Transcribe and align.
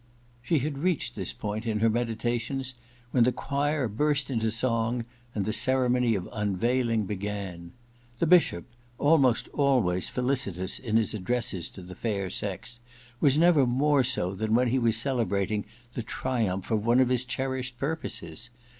She 0.41 0.57
had 0.57 0.79
reached 0.79 1.13
this 1.13 1.31
point 1.31 1.67
in 1.67 1.79
her 1.79 1.87
meditations 1.91 2.73
when 3.11 3.23
the 3.23 3.31
choir 3.31 3.87
burst 3.87 4.31
into 4.31 4.49
song 4.49 5.05
and 5.35 5.45
the 5.45 5.53
ceremony 5.53 6.15
of 6.15 6.23
the 6.23 6.31
unveiling 6.35 7.05
began. 7.05 7.71
The 8.17 8.25
Bishop, 8.25 8.65
almost 8.97 9.47
always 9.49 10.09
felicitous 10.09 10.79
in 10.79 10.97
his 10.97 11.13
addresses 11.13 11.69
to 11.69 11.83
the 11.83 11.93
fair 11.93 12.31
sex, 12.31 12.79
was 13.19 13.37
never 13.37 13.67
more 13.67 14.03
so 14.03 14.33
than 14.33 14.55
when 14.55 14.69
he 14.69 14.79
was 14.79 14.97
celebrating 14.97 15.65
the 15.93 16.01
triumph 16.01 16.71
of 16.71 16.83
one 16.83 16.99
of 16.99 17.09
his 17.09 17.23
cherished 17.23 17.77
purposes. 17.77 18.49